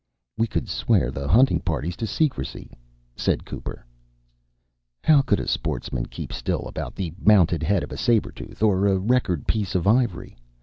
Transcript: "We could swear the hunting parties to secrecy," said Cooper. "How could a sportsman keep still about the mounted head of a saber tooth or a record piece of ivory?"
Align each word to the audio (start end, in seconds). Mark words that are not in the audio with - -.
"We 0.35 0.47
could 0.47 0.67
swear 0.67 1.11
the 1.11 1.27
hunting 1.27 1.59
parties 1.59 1.95
to 1.97 2.07
secrecy," 2.07 2.71
said 3.15 3.45
Cooper. 3.45 3.85
"How 5.03 5.21
could 5.21 5.39
a 5.39 5.47
sportsman 5.47 6.07
keep 6.07 6.33
still 6.33 6.61
about 6.67 6.95
the 6.95 7.13
mounted 7.23 7.61
head 7.61 7.83
of 7.83 7.91
a 7.91 7.97
saber 7.97 8.31
tooth 8.31 8.63
or 8.63 8.87
a 8.87 8.97
record 8.97 9.45
piece 9.45 9.75
of 9.75 9.85
ivory?" 9.85 10.35